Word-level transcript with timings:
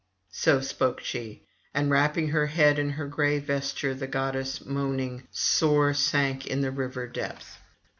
So 0.31 0.61
spoke 0.61 1.01
she, 1.01 1.43
and 1.75 1.91
wrapping 1.91 2.29
her 2.29 2.47
head 2.47 2.79
in 2.79 2.89
her 2.89 3.07
gray 3.07 3.37
vesture, 3.37 3.93
the 3.93 4.07
goddess 4.07 4.65
moaning 4.65 5.27
sore 5.29 5.93
sank 5.93 6.47
in 6.47 6.61
the 6.61 6.71
river 6.71 7.05
depth. 7.07 7.59